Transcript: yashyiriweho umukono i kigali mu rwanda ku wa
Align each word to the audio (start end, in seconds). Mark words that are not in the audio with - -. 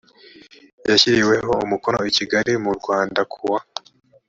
yashyiriweho 0.89 1.51
umukono 1.65 1.99
i 2.09 2.11
kigali 2.17 2.51
mu 2.63 2.71
rwanda 2.79 3.21
ku 3.31 3.39
wa 3.49 3.59